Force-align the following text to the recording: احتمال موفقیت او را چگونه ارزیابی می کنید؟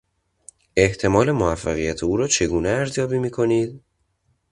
احتمال 0.75 1.31
موفقیت 1.31 2.03
او 2.03 2.17
را 2.17 2.27
چگونه 2.27 2.69
ارزیابی 2.69 3.19
می 3.19 3.31
کنید؟ 3.31 3.81